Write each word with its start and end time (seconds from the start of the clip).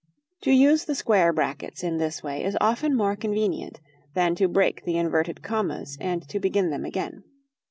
_To 0.41 0.51
use 0.51 0.85
the 0.85 0.95
square 0.95 1.31
brackets 1.31 1.83
in 1.83 1.97
this 1.99 2.23
way 2.23 2.43
is 2.43 2.57
often 2.59 2.95
more 2.97 3.15
convenient 3.15 3.79
than 4.15 4.33
to 4.33 4.47
break 4.47 4.83
the 4.83 4.97
inverted 4.97 5.43
commas 5.43 5.95
and 6.01 6.27
to 6.29 6.39
begin 6.39 6.71
them 6.71 6.85
again. 6.85 7.23